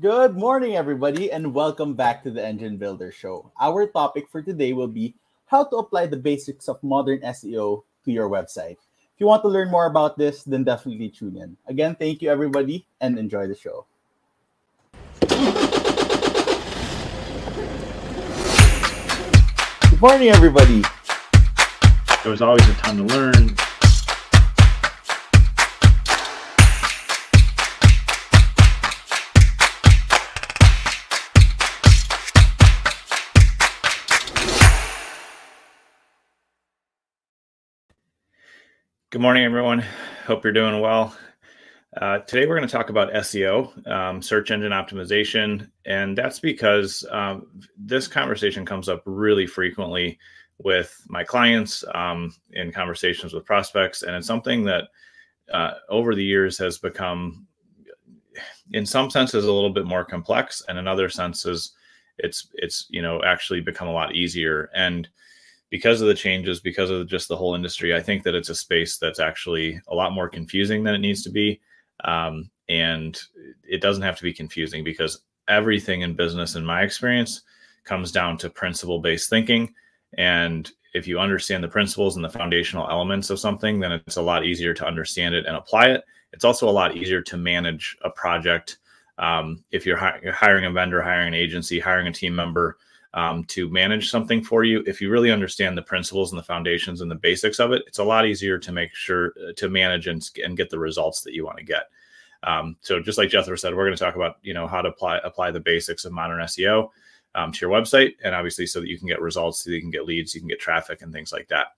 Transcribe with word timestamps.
Good 0.00 0.38
morning, 0.38 0.74
everybody, 0.74 1.30
and 1.30 1.52
welcome 1.52 1.92
back 1.92 2.22
to 2.22 2.30
the 2.30 2.42
Engine 2.42 2.78
Builder 2.78 3.12
Show. 3.12 3.52
Our 3.60 3.86
topic 3.86 4.26
for 4.26 4.40
today 4.40 4.72
will 4.72 4.88
be 4.88 5.14
how 5.44 5.64
to 5.64 5.76
apply 5.76 6.06
the 6.06 6.16
basics 6.16 6.66
of 6.66 6.82
modern 6.82 7.20
SEO 7.20 7.82
to 8.06 8.10
your 8.10 8.30
website. 8.30 8.78
If 8.80 9.20
you 9.20 9.26
want 9.26 9.42
to 9.42 9.48
learn 9.48 9.70
more 9.70 9.84
about 9.84 10.16
this, 10.16 10.44
then 10.44 10.64
definitely 10.64 11.10
tune 11.10 11.36
in. 11.36 11.58
Again, 11.66 11.94
thank 11.94 12.22
you, 12.22 12.30
everybody, 12.30 12.86
and 13.02 13.18
enjoy 13.18 13.46
the 13.46 13.54
show. 13.54 13.84
Good 19.90 20.00
morning, 20.00 20.30
everybody. 20.30 20.82
There 22.22 22.32
was 22.32 22.40
always 22.40 22.66
a 22.66 22.72
ton 22.80 22.96
to 22.96 23.04
learn. 23.14 23.54
Good 39.12 39.20
morning, 39.20 39.44
everyone. 39.44 39.84
Hope 40.24 40.42
you're 40.42 40.54
doing 40.54 40.80
well. 40.80 41.14
Uh, 42.00 42.20
today, 42.20 42.46
we're 42.46 42.56
going 42.56 42.66
to 42.66 42.72
talk 42.72 42.88
about 42.88 43.12
SEO, 43.12 43.86
um, 43.86 44.22
search 44.22 44.50
engine 44.50 44.72
optimization, 44.72 45.68
and 45.84 46.16
that's 46.16 46.40
because 46.40 47.04
um, 47.10 47.46
this 47.76 48.08
conversation 48.08 48.64
comes 48.64 48.88
up 48.88 49.02
really 49.04 49.46
frequently 49.46 50.18
with 50.56 50.98
my 51.10 51.22
clients 51.24 51.84
um, 51.94 52.34
in 52.52 52.72
conversations 52.72 53.34
with 53.34 53.44
prospects, 53.44 54.02
and 54.02 54.16
it's 54.16 54.26
something 54.26 54.64
that 54.64 54.84
uh, 55.52 55.72
over 55.90 56.14
the 56.14 56.24
years 56.24 56.56
has 56.56 56.78
become, 56.78 57.46
in 58.70 58.86
some 58.86 59.10
senses, 59.10 59.44
a 59.44 59.52
little 59.52 59.74
bit 59.74 59.84
more 59.84 60.06
complex, 60.06 60.62
and 60.68 60.78
in 60.78 60.88
other 60.88 61.10
senses, 61.10 61.72
it's 62.16 62.48
it's 62.54 62.86
you 62.88 63.02
know 63.02 63.22
actually 63.24 63.60
become 63.60 63.88
a 63.88 63.92
lot 63.92 64.14
easier 64.14 64.70
and 64.74 65.06
because 65.72 66.02
of 66.02 66.06
the 66.06 66.14
changes, 66.14 66.60
because 66.60 66.90
of 66.90 67.08
just 67.08 67.28
the 67.28 67.36
whole 67.36 67.54
industry, 67.54 67.94
I 67.94 68.00
think 68.00 68.24
that 68.24 68.34
it's 68.34 68.50
a 68.50 68.54
space 68.54 68.98
that's 68.98 69.18
actually 69.18 69.80
a 69.88 69.94
lot 69.94 70.12
more 70.12 70.28
confusing 70.28 70.84
than 70.84 70.94
it 70.94 70.98
needs 70.98 71.22
to 71.22 71.30
be. 71.30 71.62
Um, 72.04 72.50
and 72.68 73.18
it 73.66 73.80
doesn't 73.80 74.02
have 74.02 74.18
to 74.18 74.22
be 74.22 74.34
confusing 74.34 74.84
because 74.84 75.22
everything 75.48 76.02
in 76.02 76.14
business, 76.14 76.56
in 76.56 76.64
my 76.64 76.82
experience, 76.82 77.40
comes 77.84 78.12
down 78.12 78.36
to 78.36 78.50
principle 78.50 78.98
based 78.98 79.30
thinking. 79.30 79.72
And 80.18 80.70
if 80.92 81.08
you 81.08 81.18
understand 81.18 81.64
the 81.64 81.68
principles 81.68 82.16
and 82.16 82.24
the 82.24 82.28
foundational 82.28 82.90
elements 82.90 83.30
of 83.30 83.40
something, 83.40 83.80
then 83.80 83.92
it's 83.92 84.16
a 84.16 84.22
lot 84.22 84.44
easier 84.44 84.74
to 84.74 84.86
understand 84.86 85.34
it 85.34 85.46
and 85.46 85.56
apply 85.56 85.86
it. 85.86 86.04
It's 86.34 86.44
also 86.44 86.68
a 86.68 86.70
lot 86.70 86.98
easier 86.98 87.22
to 87.22 87.38
manage 87.38 87.96
a 88.02 88.10
project. 88.10 88.76
Um, 89.16 89.64
if 89.70 89.86
you're, 89.86 89.96
hi- 89.96 90.20
you're 90.22 90.34
hiring 90.34 90.66
a 90.66 90.70
vendor, 90.70 91.00
hiring 91.00 91.28
an 91.28 91.34
agency, 91.34 91.80
hiring 91.80 92.08
a 92.08 92.12
team 92.12 92.34
member, 92.36 92.76
um, 93.14 93.44
to 93.44 93.68
manage 93.68 94.10
something 94.10 94.42
for 94.42 94.64
you. 94.64 94.82
If 94.86 95.00
you 95.00 95.10
really 95.10 95.30
understand 95.30 95.76
the 95.76 95.82
principles 95.82 96.32
and 96.32 96.38
the 96.38 96.44
foundations 96.44 97.00
and 97.00 97.10
the 97.10 97.16
basics 97.16 97.60
of 97.60 97.72
it, 97.72 97.82
it's 97.86 97.98
a 97.98 98.04
lot 98.04 98.26
easier 98.26 98.58
to 98.58 98.72
make 98.72 98.94
sure 98.94 99.34
uh, 99.48 99.52
to 99.56 99.68
manage 99.68 100.06
and, 100.06 100.28
and 100.44 100.56
get 100.56 100.70
the 100.70 100.78
results 100.78 101.20
that 101.22 101.34
you 101.34 101.44
want 101.44 101.58
to 101.58 101.64
get. 101.64 101.84
Um, 102.44 102.76
so 102.80 103.00
just 103.00 103.18
like 103.18 103.30
Jethro 103.30 103.56
said, 103.56 103.74
we're 103.74 103.86
going 103.86 103.96
to 103.96 104.02
talk 104.02 104.16
about 104.16 104.36
you 104.42 104.54
know 104.54 104.66
how 104.66 104.82
to 104.82 104.88
apply 104.88 105.18
apply 105.18 105.50
the 105.50 105.60
basics 105.60 106.04
of 106.04 106.12
modern 106.12 106.40
SEO 106.40 106.90
um, 107.34 107.52
to 107.52 107.66
your 107.66 107.70
website, 107.70 108.14
and 108.24 108.34
obviously 108.34 108.66
so 108.66 108.80
that 108.80 108.88
you 108.88 108.98
can 108.98 109.08
get 109.08 109.20
results, 109.20 109.62
so 109.62 109.70
you 109.70 109.80
can 109.80 109.90
get 109.90 110.06
leads, 110.06 110.34
you 110.34 110.40
can 110.40 110.48
get 110.48 110.60
traffic, 110.60 111.02
and 111.02 111.12
things 111.12 111.32
like 111.32 111.48
that. 111.48 111.68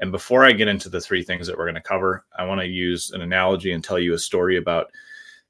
And 0.00 0.10
before 0.10 0.44
I 0.44 0.52
get 0.52 0.68
into 0.68 0.88
the 0.88 1.00
three 1.00 1.22
things 1.22 1.46
that 1.46 1.56
we're 1.56 1.64
going 1.64 1.76
to 1.76 1.80
cover, 1.80 2.24
I 2.36 2.44
want 2.44 2.60
to 2.60 2.66
use 2.66 3.12
an 3.12 3.22
analogy 3.22 3.72
and 3.72 3.84
tell 3.84 3.98
you 3.98 4.14
a 4.14 4.18
story 4.18 4.56
about 4.56 4.90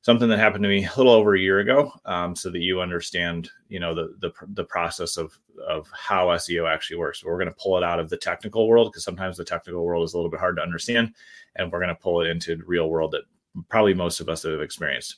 something 0.03 0.28
that 0.28 0.39
happened 0.39 0.64
to 0.64 0.69
me 0.69 0.84
a 0.84 0.97
little 0.97 1.12
over 1.12 1.34
a 1.34 1.41
year 1.41 1.61
ago, 1.61 1.92
um, 2.05 2.36
so 2.36 2.50
that 2.50 2.58
you 2.58 2.81
understand, 2.81 3.48
you 3.69 3.81
know, 3.81 3.95
the 3.95 4.14
the 4.20 4.33
the 4.55 4.64
process 4.64 5.17
of 5.17 5.39
of 5.67 5.89
how 5.92 6.27
SEO 6.28 6.70
actually 6.70 6.98
works. 6.98 7.20
So 7.20 7.28
we're 7.28 7.39
going 7.39 7.48
to 7.48 7.56
pull 7.58 7.78
it 7.78 7.84
out 7.84 7.98
of 7.98 8.11
the 8.11 8.17
technical 8.17 8.69
world 8.69 8.92
because 8.92 9.05
sometimes 9.05 9.36
the 9.36 9.45
technical 9.45 9.84
world 9.84 10.05
is 10.05 10.13
a 10.13 10.17
little 10.17 10.30
bit 10.30 10.40
hard 10.40 10.57
to 10.57 10.63
understand, 10.63 11.14
and 11.57 11.73
we're 11.73 11.80
going 11.80 11.89
to 11.89 11.95
pull 11.95 12.20
it 12.20 12.29
into 12.29 12.57
the 12.57 12.64
real 12.64 12.90
world 12.90 13.13
that 13.13 13.23
probably 13.68 13.95
most 13.95 14.20
of 14.20 14.29
us 14.29 14.42
have 14.42 14.61
experienced. 14.61 15.17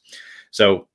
So, 0.50 0.88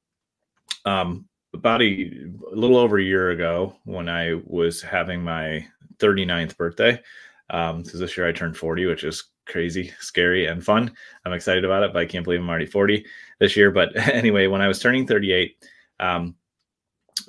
um, 0.85 1.27
about 1.53 1.81
a, 1.81 2.11
a 2.51 2.55
little 2.55 2.77
over 2.77 2.99
a 2.99 3.03
year 3.03 3.31
ago, 3.31 3.75
when 3.85 4.07
I 4.07 4.39
was 4.45 4.81
having 4.81 5.23
my 5.23 5.65
39th 5.97 6.55
birthday, 6.57 7.01
because 7.49 7.93
um, 7.93 7.99
this 7.99 8.15
year 8.15 8.27
I 8.27 8.31
turned 8.31 8.55
40, 8.55 8.85
which 8.85 9.03
is 9.03 9.23
crazy, 9.47 9.91
scary, 9.99 10.45
and 10.45 10.63
fun. 10.63 10.91
I'm 11.25 11.33
excited 11.33 11.65
about 11.65 11.83
it, 11.83 11.93
but 11.93 12.01
I 12.01 12.05
can't 12.05 12.23
believe 12.23 12.39
I'm 12.39 12.49
already 12.49 12.67
40 12.67 13.05
this 13.39 13.57
year. 13.57 13.71
But 13.71 13.95
anyway, 14.13 14.47
when 14.47 14.61
I 14.61 14.67
was 14.67 14.79
turning 14.79 15.07
38, 15.07 15.57
um, 15.99 16.35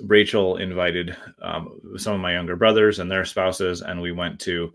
Rachel 0.01 0.57
invited 0.57 1.15
um, 1.41 1.79
some 1.97 2.13
of 2.13 2.21
my 2.21 2.33
younger 2.33 2.55
brothers 2.55 2.99
and 2.99 3.09
their 3.09 3.25
spouses, 3.25 3.81
and 3.81 4.01
we 4.01 4.11
went 4.11 4.39
to 4.41 4.71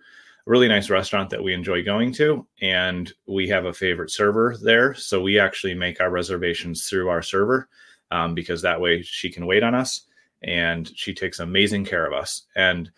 a 0.46 0.50
really 0.50 0.68
nice 0.68 0.90
restaurant 0.90 1.30
that 1.30 1.42
we 1.42 1.54
enjoy 1.54 1.82
going 1.82 2.12
to. 2.14 2.46
And 2.60 3.12
we 3.26 3.48
have 3.48 3.64
a 3.64 3.72
favorite 3.72 4.10
server 4.10 4.56
there. 4.62 4.94
So 4.94 5.20
we 5.20 5.38
actually 5.38 5.74
make 5.74 6.00
our 6.00 6.10
reservations 6.10 6.88
through 6.88 7.08
our 7.08 7.22
server 7.22 7.68
um, 8.10 8.34
because 8.34 8.62
that 8.62 8.80
way 8.80 9.02
she 9.02 9.30
can 9.30 9.46
wait 9.46 9.62
on 9.62 9.74
us 9.74 10.02
and 10.42 10.90
she 10.96 11.14
takes 11.14 11.40
amazing 11.40 11.84
care 11.84 12.06
of 12.06 12.12
us. 12.12 12.42
And 12.54 12.90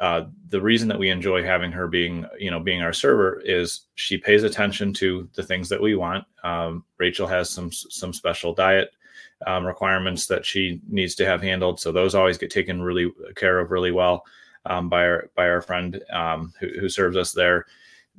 uh, 0.00 0.24
the 0.48 0.60
reason 0.60 0.88
that 0.88 0.98
we 0.98 1.10
enjoy 1.10 1.42
having 1.42 1.72
her 1.72 1.88
being 1.88 2.26
you 2.38 2.50
know 2.50 2.60
being 2.60 2.82
our 2.82 2.92
server 2.92 3.40
is 3.44 3.82
she 3.94 4.16
pays 4.16 4.42
attention 4.42 4.92
to 4.94 5.28
the 5.34 5.42
things 5.42 5.68
that 5.68 5.80
we 5.80 5.94
want. 5.94 6.24
Um, 6.44 6.84
rachel 6.98 7.26
has 7.26 7.50
some 7.50 7.72
some 7.72 8.12
special 8.12 8.54
diet 8.54 8.90
um, 9.46 9.66
requirements 9.66 10.26
that 10.26 10.46
she 10.46 10.80
needs 10.88 11.14
to 11.16 11.26
have 11.26 11.42
handled. 11.42 11.80
So 11.80 11.92
those 11.92 12.14
always 12.14 12.38
get 12.38 12.50
taken 12.50 12.82
really 12.82 13.12
care 13.34 13.58
of 13.58 13.70
really 13.70 13.92
well 13.92 14.24
um, 14.66 14.88
by 14.88 15.04
our 15.04 15.30
by 15.34 15.48
our 15.48 15.62
friend 15.62 16.02
um, 16.12 16.52
who, 16.60 16.68
who 16.80 16.88
serves 16.88 17.16
us 17.16 17.32
there. 17.32 17.66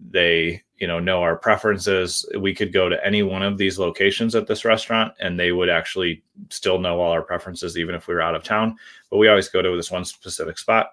They 0.10 0.64
you 0.78 0.88
know 0.88 1.00
know 1.00 1.22
our 1.22 1.38
preferences. 1.38 2.26
We 2.38 2.54
could 2.54 2.74
go 2.74 2.90
to 2.90 3.06
any 3.06 3.24
one 3.24 3.44
of 3.44 3.58
these 3.58 3.80
locations 3.80 4.36
at 4.36 4.48
this 4.48 4.66
restaurant 4.66 5.14
and 5.20 5.40
they 5.40 5.52
would 5.52 5.70
actually 5.70 6.24
still 6.50 6.80
know 6.80 7.00
all 7.00 7.12
our 7.12 7.22
preferences 7.22 7.78
even 7.78 7.96
if 7.96 8.08
we 8.08 8.16
were 8.16 8.22
out 8.22 8.36
of 8.36 8.44
town. 8.44 8.76
But 9.10 9.18
we 9.18 9.30
always 9.30 9.50
go 9.50 9.62
to 9.62 9.76
this 9.76 9.92
one 9.92 10.04
specific 10.04 10.58
spot 10.58 10.92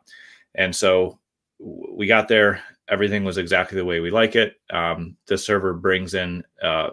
and 0.55 0.75
so 0.75 1.19
we 1.59 2.07
got 2.07 2.29
there. 2.29 2.63
Everything 2.89 3.25
was 3.25 3.39
exactly 3.39 3.77
the 3.77 3.85
way 3.85 4.01
we 4.01 4.11
like 4.11 4.35
it. 4.35 4.55
Um, 4.71 5.17
the 5.27 5.39
server 5.39 5.75
brings 5.75 6.15
in 6.15 6.43
uh, 6.63 6.91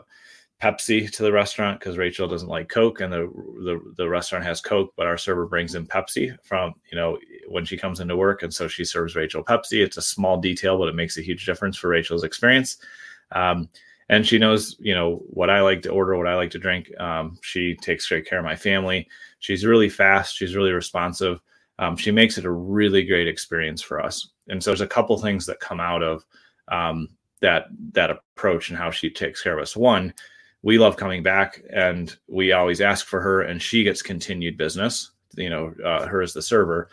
Pepsi 0.62 1.12
to 1.12 1.24
the 1.24 1.32
restaurant 1.32 1.80
because 1.80 1.98
Rachel 1.98 2.28
doesn't 2.28 2.50
like 2.50 2.70
Coke, 2.70 3.02
and 3.02 3.14
the, 3.14 3.32
the 3.64 3.94
the 3.98 4.10
restaurant 4.10 4.44
has 4.44 4.60
Coke, 4.60 4.94
but 4.98 5.08
our 5.08 5.18
server 5.18 5.46
brings 5.46 5.76
in 5.76 5.88
Pepsi 5.88 6.36
from 6.44 6.74
you 6.92 6.98
know 6.98 7.18
when 7.48 7.66
she 7.66 7.78
comes 7.78 8.00
into 8.00 8.18
work, 8.18 8.44
and 8.44 8.54
so 8.54 8.68
she 8.68 8.84
serves 8.84 9.16
Rachel 9.16 9.44
Pepsi. 9.44 9.84
It's 9.84 9.98
a 9.98 10.02
small 10.02 10.38
detail, 10.38 10.78
but 10.78 10.90
it 10.90 10.96
makes 10.96 11.18
a 11.18 11.24
huge 11.24 11.46
difference 11.46 11.78
for 11.78 11.90
Rachel's 11.90 12.24
experience. 12.24 12.78
Um, 13.32 13.70
and 14.10 14.26
she 14.26 14.40
knows 14.40 14.76
you 14.80 14.96
know 14.96 15.18
what 15.28 15.50
I 15.50 15.62
like 15.62 15.84
to 15.84 15.90
order, 15.90 16.18
what 16.18 16.28
I 16.28 16.36
like 16.36 16.52
to 16.52 16.60
drink. 16.60 16.92
Um, 17.00 17.38
she 17.42 17.76
takes 17.76 18.08
great 18.08 18.28
care 18.28 18.40
of 18.40 18.46
my 18.46 18.56
family. 18.56 19.08
She's 19.40 19.66
really 19.66 19.90
fast. 19.90 20.36
She's 20.36 20.56
really 20.56 20.72
responsive 20.72 21.40
um, 21.80 21.96
she 21.96 22.12
makes 22.12 22.38
it 22.38 22.46
a 22.46 22.52
really 22.52 23.04
great 23.04 23.28
experience 23.28 23.82
for 23.82 24.02
us. 24.02 24.30
And 24.48 24.64
so 24.64 24.72
there's 24.72 24.82
a 24.82 24.88
couple 24.88 25.18
things 25.18 25.46
that 25.46 25.60
come 25.60 25.80
out 25.80 26.04
of 26.04 26.26
um, 26.70 27.10
that 27.42 27.68
that 27.94 28.10
approach 28.10 28.70
and 28.70 28.78
how 28.78 28.92
she 28.92 29.10
takes 29.10 29.42
care 29.42 29.58
of 29.58 29.62
us. 29.62 29.76
One, 29.76 30.14
we 30.64 30.78
love 30.78 30.98
coming 30.98 31.24
back, 31.24 31.62
and 31.72 32.16
we 32.28 32.52
always 32.52 32.82
ask 32.82 33.06
for 33.06 33.22
her, 33.22 33.44
and 33.44 33.62
she 33.62 33.84
gets 33.84 34.02
continued 34.02 34.58
business. 34.58 35.12
You 35.36 35.50
know, 35.50 35.74
uh, 35.86 36.08
her 36.08 36.22
as 36.22 36.34
the 36.34 36.42
server. 36.42 36.90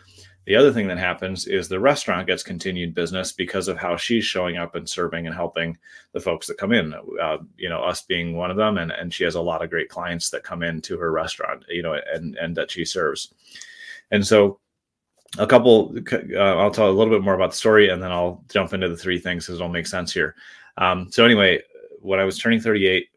The 0.46 0.56
other 0.56 0.70
thing 0.70 0.86
that 0.88 0.98
happens 0.98 1.46
is 1.46 1.68
the 1.68 1.80
restaurant 1.80 2.26
gets 2.26 2.42
continued 2.42 2.94
business 2.94 3.32
because 3.32 3.66
of 3.66 3.78
how 3.78 3.96
she's 3.96 4.26
showing 4.26 4.58
up 4.58 4.74
and 4.74 4.86
serving 4.86 5.26
and 5.26 5.34
helping 5.34 5.78
the 6.12 6.20
folks 6.20 6.46
that 6.48 6.58
come 6.58 6.72
in. 6.72 6.92
Uh, 6.92 7.38
you 7.56 7.70
know, 7.70 7.82
us 7.82 8.02
being 8.02 8.36
one 8.36 8.50
of 8.50 8.58
them, 8.58 8.76
and 8.76 8.92
and 8.92 9.14
she 9.14 9.24
has 9.24 9.36
a 9.36 9.40
lot 9.40 9.62
of 9.62 9.70
great 9.70 9.88
clients 9.88 10.28
that 10.30 10.44
come 10.44 10.62
into 10.62 10.98
her 10.98 11.10
restaurant. 11.10 11.64
You 11.70 11.82
know, 11.82 11.98
and 12.12 12.36
and 12.36 12.54
that 12.56 12.70
she 12.70 12.84
serves. 12.84 13.32
And 14.10 14.26
so 14.26 14.60
a 15.38 15.46
couple 15.46 15.94
uh, 16.12 16.38
i'll 16.38 16.70
tell 16.70 16.88
a 16.88 16.92
little 16.92 17.12
bit 17.12 17.22
more 17.22 17.34
about 17.34 17.50
the 17.50 17.56
story 17.56 17.88
and 17.88 18.02
then 18.02 18.12
i'll 18.12 18.42
jump 18.48 18.72
into 18.72 18.88
the 18.88 18.96
three 18.96 19.18
things 19.18 19.44
because 19.44 19.58
it'll 19.58 19.68
make 19.68 19.86
sense 19.86 20.12
here. 20.12 20.34
Um, 20.76 21.10
so 21.10 21.24
anyway 21.24 21.60
when 22.00 22.20
i 22.20 22.24
was 22.24 22.38
turning 22.38 22.60
38 22.60 23.08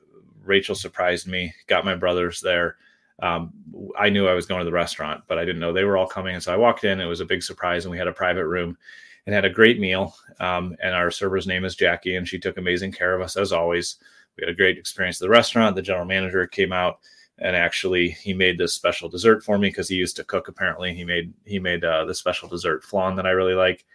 rachel 0.43 0.75
surprised 0.75 1.27
me 1.27 1.53
got 1.67 1.85
my 1.85 1.95
brothers 1.95 2.41
there. 2.41 2.77
Um, 3.21 3.51
i 3.97 4.09
knew 4.09 4.27
i 4.27 4.33
was 4.33 4.45
going 4.45 4.59
to 4.59 4.65
the 4.65 4.71
restaurant 4.71 5.23
but 5.27 5.37
i 5.37 5.45
didn't 5.45 5.59
know 5.59 5.73
they 5.73 5.83
were 5.83 5.97
all 5.97 6.07
coming 6.07 6.35
and 6.35 6.43
so 6.43 6.53
i 6.53 6.57
walked 6.57 6.83
in. 6.83 6.99
It 6.99 7.05
was 7.05 7.21
a 7.21 7.25
big 7.25 7.43
surprise 7.43 7.85
and 7.85 7.91
we 7.91 7.97
had 7.97 8.07
a 8.07 8.13
private 8.13 8.47
room 8.47 8.77
and 9.25 9.35
had 9.35 9.45
a 9.45 9.49
great 9.49 9.79
meal 9.79 10.15
um, 10.39 10.75
and 10.81 10.93
our 10.93 11.11
server's 11.11 11.47
name 11.47 11.65
is 11.65 11.75
jackie 11.75 12.15
and 12.15 12.27
she 12.27 12.39
took 12.39 12.57
amazing 12.57 12.91
care 12.91 13.13
of 13.13 13.21
us 13.21 13.37
as 13.37 13.51
always. 13.51 13.97
We 14.37 14.43
had 14.43 14.49
a 14.49 14.55
great 14.55 14.77
experience 14.77 15.19
at 15.19 15.25
the 15.25 15.29
restaurant. 15.29 15.75
The 15.75 15.81
general 15.81 16.05
manager 16.05 16.45
came 16.45 16.71
out 16.71 16.99
and 17.39 17.55
actually 17.55 18.09
he 18.09 18.33
made 18.33 18.57
this 18.57 18.73
special 18.73 19.09
dessert 19.09 19.43
for 19.43 19.57
me 19.57 19.69
because 19.69 19.87
he 19.87 19.95
used 19.95 20.15
to 20.15 20.23
cook 20.23 20.47
apparently 20.47 20.93
he 20.93 21.03
made 21.03 21.33
he 21.45 21.59
made 21.59 21.83
uh, 21.83 22.05
the 22.05 22.15
special 22.15 22.47
dessert 22.47 22.83
flan 22.83 23.15
that 23.15 23.27
i 23.27 23.31
really 23.31 23.53
like 23.53 23.85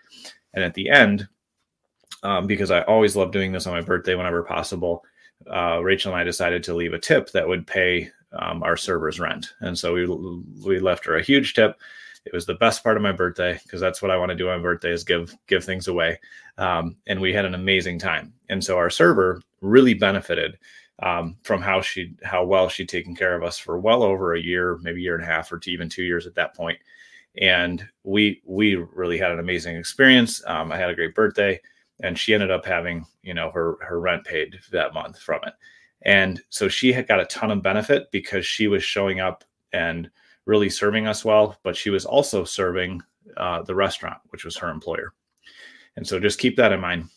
and 0.54 0.64
at 0.64 0.74
the 0.74 0.88
end 0.88 1.28
um, 2.22 2.46
because 2.46 2.70
i 2.70 2.82
always 2.82 3.16
love 3.16 3.32
doing 3.32 3.52
this 3.52 3.66
on 3.66 3.72
my 3.72 3.80
birthday 3.80 4.14
whenever 4.14 4.42
possible 4.42 5.04
uh, 5.50 5.80
rachel 5.82 6.12
and 6.12 6.20
i 6.20 6.24
decided 6.24 6.62
to 6.62 6.74
leave 6.74 6.92
a 6.92 6.98
tip 6.98 7.30
that 7.30 7.46
would 7.46 7.66
pay 7.66 8.10
um, 8.32 8.62
our 8.62 8.76
server's 8.76 9.20
rent. 9.20 9.54
And 9.60 9.78
so 9.78 9.94
we 9.94 10.06
we 10.64 10.78
left 10.80 11.04
her 11.06 11.16
a 11.16 11.22
huge 11.22 11.54
tip. 11.54 11.78
It 12.24 12.32
was 12.32 12.46
the 12.46 12.54
best 12.54 12.84
part 12.84 12.96
of 12.96 13.02
my 13.02 13.12
birthday 13.12 13.58
because 13.64 13.80
that's 13.80 14.00
what 14.00 14.10
I 14.10 14.16
want 14.16 14.30
to 14.30 14.36
do 14.36 14.48
on 14.48 14.58
my 14.58 14.62
birthday 14.62 14.92
is 14.92 15.04
give 15.04 15.36
give 15.46 15.64
things 15.64 15.88
away. 15.88 16.18
Um, 16.58 16.96
and 17.06 17.20
we 17.20 17.32
had 17.32 17.44
an 17.44 17.54
amazing 17.54 17.98
time. 17.98 18.32
And 18.48 18.62
so 18.62 18.76
our 18.76 18.90
server 18.90 19.42
really 19.60 19.94
benefited 19.94 20.58
um, 21.02 21.36
from 21.42 21.60
how 21.60 21.80
she 21.80 22.14
how 22.22 22.44
well 22.44 22.68
she'd 22.68 22.88
taken 22.88 23.14
care 23.14 23.34
of 23.34 23.42
us 23.42 23.58
for 23.58 23.78
well 23.78 24.02
over 24.02 24.34
a 24.34 24.40
year, 24.40 24.78
maybe 24.82 25.02
year 25.02 25.16
and 25.16 25.24
a 25.24 25.26
half, 25.26 25.52
or 25.52 25.60
even 25.66 25.88
two 25.88 26.04
years 26.04 26.26
at 26.26 26.34
that 26.36 26.54
point. 26.54 26.78
And 27.40 27.86
we 28.04 28.40
we 28.44 28.76
really 28.76 29.18
had 29.18 29.32
an 29.32 29.40
amazing 29.40 29.76
experience. 29.76 30.42
Um, 30.46 30.70
I 30.70 30.78
had 30.78 30.90
a 30.90 30.94
great 30.94 31.14
birthday, 31.14 31.60
and 32.00 32.18
she 32.18 32.34
ended 32.34 32.50
up 32.50 32.64
having 32.64 33.04
you 33.22 33.34
know 33.34 33.50
her 33.50 33.76
her 33.80 34.00
rent 34.00 34.24
paid 34.24 34.58
that 34.70 34.94
month 34.94 35.18
from 35.18 35.40
it. 35.44 35.54
And 36.04 36.40
so 36.50 36.68
she 36.68 36.92
had 36.92 37.08
got 37.08 37.20
a 37.20 37.26
ton 37.26 37.50
of 37.50 37.62
benefit 37.62 38.10
because 38.10 38.46
she 38.46 38.68
was 38.68 38.82
showing 38.82 39.20
up 39.20 39.44
and 39.72 40.10
really 40.46 40.68
serving 40.68 41.06
us 41.06 41.24
well, 41.24 41.56
but 41.62 41.76
she 41.76 41.90
was 41.90 42.04
also 42.04 42.44
serving 42.44 43.00
uh, 43.36 43.62
the 43.62 43.74
restaurant, 43.74 44.18
which 44.30 44.44
was 44.44 44.56
her 44.56 44.68
employer. 44.68 45.14
And 45.96 46.06
so 46.06 46.18
just 46.18 46.40
keep 46.40 46.56
that 46.56 46.72
in 46.72 46.80
mind 46.80 47.08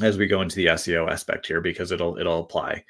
as 0.00 0.16
we 0.16 0.26
go 0.26 0.42
into 0.42 0.56
the 0.56 0.66
SEO 0.66 1.10
aspect 1.10 1.46
here 1.46 1.60
because 1.60 1.92
it'll 1.92 2.18
it'll 2.18 2.40
apply 2.40 2.84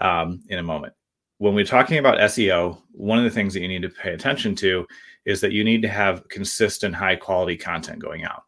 um, 0.00 0.42
in 0.48 0.58
a 0.58 0.62
moment. 0.62 0.92
When 1.38 1.54
we're 1.54 1.64
talking 1.64 1.98
about 1.98 2.18
SEO, 2.18 2.78
one 2.92 3.18
of 3.18 3.24
the 3.24 3.30
things 3.30 3.54
that 3.54 3.60
you 3.60 3.68
need 3.68 3.82
to 3.82 3.88
pay 3.88 4.12
attention 4.12 4.54
to 4.56 4.86
is 5.24 5.40
that 5.40 5.52
you 5.52 5.64
need 5.64 5.82
to 5.82 5.88
have 5.88 6.28
consistent, 6.28 6.94
high 6.94 7.16
quality 7.16 7.56
content 7.56 7.98
going 7.98 8.24
out. 8.24 8.44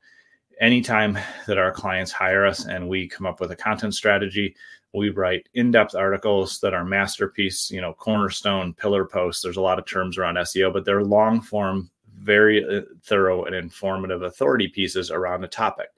Anytime 0.60 1.18
that 1.46 1.58
our 1.58 1.72
clients 1.72 2.12
hire 2.12 2.46
us 2.46 2.66
and 2.66 2.88
we 2.88 3.08
come 3.08 3.26
up 3.26 3.40
with 3.40 3.50
a 3.50 3.56
content 3.56 3.94
strategy, 3.94 4.54
we 4.94 5.08
write 5.08 5.48
in-depth 5.54 5.94
articles 5.94 6.60
that 6.60 6.74
are 6.74 6.84
masterpiece, 6.84 7.70
you 7.70 7.80
know, 7.80 7.94
cornerstone, 7.94 8.74
pillar 8.74 9.06
posts. 9.06 9.42
There's 9.42 9.56
a 9.56 9.62
lot 9.62 9.78
of 9.78 9.86
terms 9.86 10.18
around 10.18 10.36
SEO, 10.36 10.72
but 10.72 10.84
they're 10.84 11.02
long 11.02 11.40
form, 11.40 11.90
very 12.18 12.64
uh, 12.64 12.82
thorough 13.02 13.44
and 13.44 13.54
informative 13.54 14.22
authority 14.22 14.68
pieces 14.68 15.10
around 15.10 15.44
a 15.44 15.48
topic. 15.48 15.88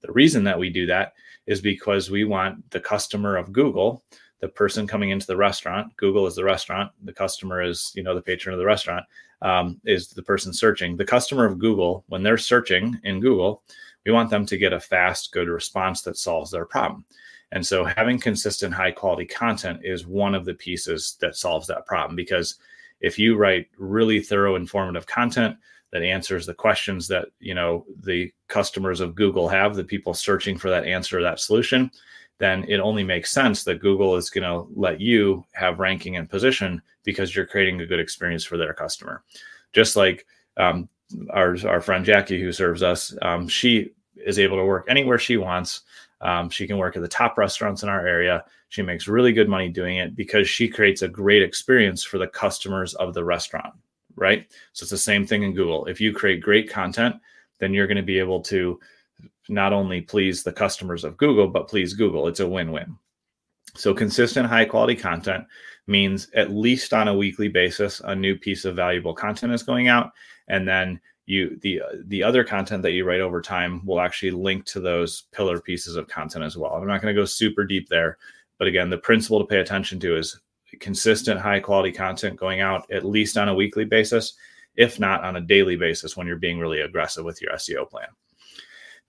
The 0.00 0.12
reason 0.12 0.42
that 0.44 0.58
we 0.58 0.70
do 0.70 0.86
that 0.86 1.12
is 1.46 1.60
because 1.60 2.10
we 2.10 2.24
want 2.24 2.70
the 2.70 2.80
customer 2.80 3.36
of 3.36 3.52
Google, 3.52 4.02
the 4.44 4.48
person 4.50 4.86
coming 4.86 5.08
into 5.08 5.26
the 5.26 5.38
restaurant, 5.38 5.96
Google 5.96 6.26
is 6.26 6.34
the 6.34 6.44
restaurant, 6.44 6.92
the 7.02 7.14
customer 7.14 7.62
is, 7.62 7.92
you 7.94 8.02
know, 8.02 8.14
the 8.14 8.20
patron 8.20 8.52
of 8.52 8.58
the 8.58 8.66
restaurant, 8.66 9.02
um, 9.40 9.80
is 9.86 10.08
the 10.08 10.22
person 10.22 10.52
searching. 10.52 10.98
The 10.98 11.04
customer 11.06 11.46
of 11.46 11.58
Google, 11.58 12.04
when 12.08 12.22
they're 12.22 12.36
searching 12.36 13.00
in 13.04 13.20
Google, 13.20 13.62
we 14.04 14.12
want 14.12 14.28
them 14.28 14.44
to 14.44 14.58
get 14.58 14.74
a 14.74 14.78
fast, 14.78 15.32
good 15.32 15.48
response 15.48 16.02
that 16.02 16.18
solves 16.18 16.50
their 16.50 16.66
problem. 16.66 17.06
And 17.52 17.66
so 17.66 17.86
having 17.86 18.18
consistent 18.18 18.74
high 18.74 18.90
quality 18.90 19.24
content 19.24 19.80
is 19.82 20.06
one 20.06 20.34
of 20.34 20.44
the 20.44 20.52
pieces 20.52 21.16
that 21.22 21.36
solves 21.36 21.66
that 21.68 21.86
problem 21.86 22.14
because 22.14 22.56
if 23.00 23.18
you 23.18 23.36
write 23.36 23.68
really 23.78 24.20
thorough 24.20 24.56
informative 24.56 25.06
content 25.06 25.56
that 25.90 26.02
answers 26.02 26.44
the 26.44 26.52
questions 26.52 27.08
that, 27.08 27.28
you 27.40 27.54
know, 27.54 27.86
the 28.00 28.30
customers 28.48 29.00
of 29.00 29.14
Google 29.14 29.48
have, 29.48 29.74
the 29.74 29.84
people 29.84 30.12
searching 30.12 30.58
for 30.58 30.68
that 30.68 30.84
answer, 30.84 31.22
that 31.22 31.40
solution, 31.40 31.90
then 32.38 32.64
it 32.68 32.78
only 32.78 33.04
makes 33.04 33.30
sense 33.30 33.64
that 33.64 33.80
Google 33.80 34.16
is 34.16 34.30
going 34.30 34.44
to 34.44 34.68
let 34.78 35.00
you 35.00 35.44
have 35.52 35.78
ranking 35.78 36.16
and 36.16 36.28
position 36.28 36.82
because 37.04 37.34
you're 37.34 37.46
creating 37.46 37.80
a 37.80 37.86
good 37.86 38.00
experience 38.00 38.44
for 38.44 38.56
their 38.56 38.74
customer. 38.74 39.22
Just 39.72 39.96
like 39.96 40.26
um, 40.56 40.88
our, 41.30 41.56
our 41.66 41.80
friend 41.80 42.04
Jackie, 42.04 42.40
who 42.40 42.52
serves 42.52 42.82
us, 42.82 43.16
um, 43.22 43.46
she 43.46 43.92
is 44.16 44.38
able 44.38 44.56
to 44.56 44.64
work 44.64 44.86
anywhere 44.88 45.18
she 45.18 45.36
wants 45.36 45.82
um, 46.24 46.48
she 46.48 46.66
can 46.66 46.78
work 46.78 46.96
at 46.96 47.02
the 47.02 47.08
top 47.08 47.36
restaurants 47.38 47.82
in 47.82 47.88
our 47.88 48.06
area. 48.06 48.44
She 48.70 48.82
makes 48.82 49.06
really 49.06 49.32
good 49.32 49.48
money 49.48 49.68
doing 49.68 49.98
it 49.98 50.16
because 50.16 50.48
she 50.48 50.68
creates 50.68 51.02
a 51.02 51.08
great 51.08 51.42
experience 51.42 52.02
for 52.02 52.18
the 52.18 52.26
customers 52.26 52.94
of 52.94 53.14
the 53.14 53.24
restaurant, 53.24 53.74
right? 54.16 54.46
So 54.72 54.84
it's 54.84 54.90
the 54.90 54.98
same 54.98 55.26
thing 55.26 55.42
in 55.42 55.52
Google. 55.52 55.84
If 55.84 56.00
you 56.00 56.12
create 56.12 56.40
great 56.40 56.68
content, 56.68 57.16
then 57.58 57.74
you're 57.74 57.86
going 57.86 57.98
to 57.98 58.02
be 58.02 58.18
able 58.18 58.40
to 58.42 58.80
not 59.48 59.72
only 59.72 60.00
please 60.00 60.42
the 60.42 60.52
customers 60.52 61.04
of 61.04 61.16
Google, 61.16 61.48
but 61.48 61.68
please 61.68 61.94
Google. 61.94 62.28
It's 62.28 62.40
a 62.40 62.48
win 62.48 62.72
win. 62.72 62.96
So, 63.76 63.92
consistent, 63.92 64.46
high 64.46 64.64
quality 64.64 64.94
content 64.94 65.44
means 65.86 66.28
at 66.34 66.50
least 66.50 66.94
on 66.94 67.08
a 67.08 67.16
weekly 67.16 67.48
basis, 67.48 68.00
a 68.04 68.14
new 68.14 68.36
piece 68.36 68.64
of 68.64 68.76
valuable 68.76 69.14
content 69.14 69.52
is 69.52 69.62
going 69.62 69.88
out. 69.88 70.12
And 70.48 70.66
then 70.66 71.00
you 71.26 71.58
the 71.62 71.80
the 72.04 72.22
other 72.22 72.44
content 72.44 72.82
that 72.82 72.92
you 72.92 73.04
write 73.04 73.20
over 73.20 73.40
time 73.40 73.84
will 73.84 74.00
actually 74.00 74.30
link 74.30 74.64
to 74.66 74.80
those 74.80 75.24
pillar 75.32 75.60
pieces 75.60 75.96
of 75.96 76.08
content 76.08 76.44
as 76.44 76.56
well. 76.56 76.74
I'm 76.74 76.86
not 76.86 77.00
going 77.00 77.14
to 77.14 77.20
go 77.20 77.24
super 77.24 77.64
deep 77.64 77.88
there, 77.88 78.18
but 78.58 78.68
again, 78.68 78.90
the 78.90 78.98
principle 78.98 79.40
to 79.40 79.46
pay 79.46 79.60
attention 79.60 79.98
to 80.00 80.16
is 80.16 80.40
consistent 80.80 81.40
high 81.40 81.60
quality 81.60 81.92
content 81.92 82.36
going 82.36 82.60
out 82.60 82.90
at 82.90 83.04
least 83.04 83.38
on 83.38 83.48
a 83.48 83.54
weekly 83.54 83.84
basis, 83.84 84.34
if 84.76 84.98
not 84.98 85.24
on 85.24 85.36
a 85.36 85.40
daily 85.40 85.76
basis 85.76 86.16
when 86.16 86.26
you're 86.26 86.36
being 86.36 86.58
really 86.58 86.80
aggressive 86.80 87.24
with 87.24 87.40
your 87.40 87.52
SEO 87.52 87.88
plan. 87.88 88.08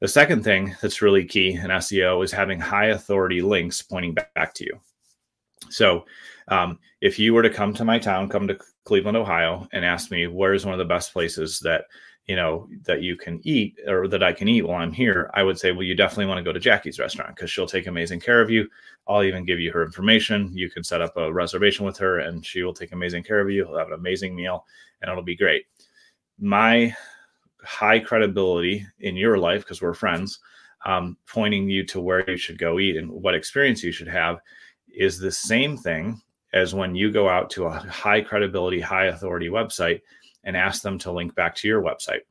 The 0.01 0.07
second 0.07 0.43
thing 0.43 0.75
that's 0.81 1.01
really 1.01 1.25
key 1.25 1.53
in 1.53 1.69
SEO 1.69 2.23
is 2.23 2.31
having 2.31 2.59
high 2.59 2.87
authority 2.87 3.41
links 3.41 3.81
pointing 3.81 4.13
back 4.13 4.53
to 4.55 4.65
you. 4.65 4.79
So, 5.69 6.05
um, 6.49 6.79
if 7.01 7.17
you 7.17 7.33
were 7.33 7.41
to 7.41 7.49
come 7.49 7.73
to 7.73 7.85
my 7.85 7.97
town, 7.97 8.29
come 8.29 8.47
to 8.47 8.59
Cleveland, 8.83 9.17
Ohio, 9.17 9.67
and 9.71 9.83
ask 9.83 10.11
me 10.11 10.27
where's 10.27 10.65
one 10.65 10.73
of 10.73 10.79
the 10.79 10.85
best 10.85 11.13
places 11.13 11.59
that 11.61 11.85
you 12.27 12.35
know 12.35 12.67
that 12.83 13.01
you 13.01 13.15
can 13.15 13.39
eat 13.43 13.77
or 13.87 14.07
that 14.07 14.23
I 14.23 14.33
can 14.33 14.47
eat 14.47 14.63
while 14.63 14.81
I'm 14.81 14.91
here, 14.91 15.29
I 15.33 15.43
would 15.43 15.59
say, 15.59 15.71
well, 15.71 15.83
you 15.83 15.95
definitely 15.95 16.25
want 16.25 16.39
to 16.39 16.43
go 16.43 16.51
to 16.51 16.59
Jackie's 16.59 16.99
restaurant 16.99 17.35
because 17.35 17.51
she'll 17.51 17.67
take 17.67 17.87
amazing 17.87 18.19
care 18.19 18.41
of 18.41 18.49
you. 18.49 18.67
I'll 19.07 19.23
even 19.23 19.45
give 19.45 19.59
you 19.59 19.71
her 19.71 19.83
information. 19.83 20.51
You 20.55 20.69
can 20.69 20.83
set 20.83 21.01
up 21.01 21.15
a 21.17 21.31
reservation 21.31 21.85
with 21.85 21.97
her, 21.99 22.19
and 22.19 22.45
she 22.45 22.63
will 22.63 22.73
take 22.73 22.91
amazing 22.91 23.23
care 23.23 23.39
of 23.39 23.49
you. 23.49 23.65
You'll 23.67 23.77
have 23.77 23.87
an 23.87 23.93
amazing 23.93 24.35
meal, 24.35 24.65
and 25.01 25.09
it'll 25.09 25.23
be 25.23 25.35
great. 25.35 25.65
My 26.39 26.93
high 27.65 27.99
credibility 27.99 28.85
in 28.99 29.15
your 29.15 29.37
life 29.37 29.61
because 29.61 29.81
we're 29.81 29.93
friends, 29.93 30.39
um, 30.85 31.17
pointing 31.27 31.69
you 31.69 31.85
to 31.85 31.99
where 31.99 32.29
you 32.29 32.37
should 32.37 32.57
go 32.57 32.79
eat 32.79 32.97
and 32.97 33.09
what 33.09 33.35
experience 33.35 33.83
you 33.83 33.91
should 33.91 34.07
have 34.07 34.39
is 34.93 35.19
the 35.19 35.31
same 35.31 35.77
thing 35.77 36.21
as 36.53 36.73
when 36.73 36.95
you 36.95 37.11
go 37.11 37.27
out 37.27 37.49
to 37.49 37.65
a 37.65 37.71
high 37.71 38.21
credibility, 38.21 38.79
high 38.79 39.07
authority 39.07 39.49
website 39.49 40.01
and 40.45 40.55
ask 40.55 40.81
them 40.81 40.97
to 40.99 41.11
link 41.11 41.35
back 41.35 41.55
to 41.55 41.67
your 41.67 41.81
website. 41.81 42.21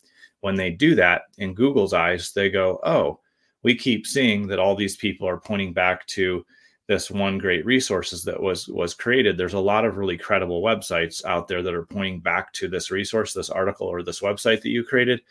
When 0.40 0.54
they 0.54 0.70
do 0.70 0.94
that, 0.94 1.22
in 1.38 1.54
Google's 1.54 1.92
eyes, 1.92 2.32
they 2.32 2.50
go, 2.50 2.80
oh, 2.84 3.20
we 3.62 3.74
keep 3.74 4.06
seeing 4.06 4.46
that 4.48 4.58
all 4.58 4.76
these 4.76 4.96
people 4.96 5.28
are 5.28 5.40
pointing 5.40 5.72
back 5.72 6.06
to 6.08 6.44
this 6.86 7.10
one 7.10 7.38
great 7.38 7.64
resources 7.64 8.24
that 8.24 8.40
was 8.40 8.68
was 8.68 8.94
created. 8.94 9.36
There's 9.36 9.54
a 9.54 9.58
lot 9.58 9.84
of 9.84 9.96
really 9.96 10.18
credible 10.18 10.62
websites 10.62 11.24
out 11.24 11.48
there 11.48 11.62
that 11.62 11.74
are 11.74 11.86
pointing 11.86 12.20
back 12.20 12.52
to 12.54 12.68
this 12.68 12.90
resource 12.90 13.32
this 13.32 13.50
article 13.50 13.86
or 13.86 14.02
this 14.02 14.20
website 14.20 14.62
that 14.62 14.70
you 14.70 14.84
created. 14.84 15.22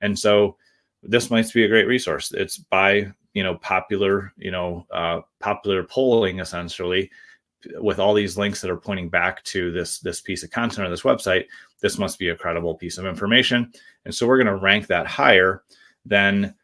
And 0.00 0.18
so 0.18 0.56
this 1.02 1.30
might 1.30 1.52
be 1.52 1.64
a 1.64 1.68
great 1.68 1.86
resource. 1.86 2.32
It's 2.32 2.58
by 2.58 3.10
you 3.34 3.42
know 3.42 3.56
popular 3.56 4.32
you 4.36 4.50
know 4.50 4.86
uh, 4.92 5.20
popular 5.40 5.84
polling 5.84 6.40
essentially 6.40 7.10
with 7.80 7.98
all 7.98 8.14
these 8.14 8.38
links 8.38 8.60
that 8.60 8.70
are 8.70 8.76
pointing 8.76 9.08
back 9.08 9.42
to 9.44 9.72
this 9.72 9.98
this 10.00 10.20
piece 10.20 10.42
of 10.42 10.50
content 10.50 10.86
or 10.86 10.90
this 10.90 11.02
website 11.02 11.46
this 11.80 11.98
must 11.98 12.18
be 12.18 12.28
a 12.28 12.36
credible 12.36 12.74
piece 12.74 12.98
of 12.98 13.06
information. 13.06 13.72
And 14.04 14.14
so 14.14 14.26
we're 14.26 14.42
going 14.42 14.46
to 14.46 14.56
rank 14.56 14.86
that 14.88 15.06
higher 15.06 15.62
than 16.04 16.54